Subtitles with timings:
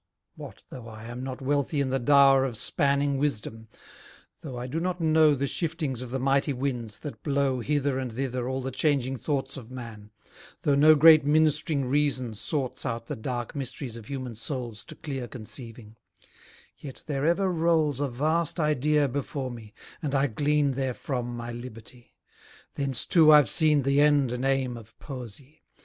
[0.35, 3.67] What though I am not wealthy in the dower Of spanning wisdom;
[4.39, 8.11] though I do not know The shiftings of the mighty winds, that blow Hither and
[8.11, 10.09] thither all the changing thoughts Of man:
[10.63, 15.27] though no great minist'ring reason sorts Out the dark mysteries of human souls To clear
[15.27, 15.97] conceiving:
[16.75, 19.71] yet there ever rolls A vast idea before me,
[20.01, 22.15] and I glean Therefrom my liberty;
[22.73, 25.61] thence too I've seen The end and aim of Poesy.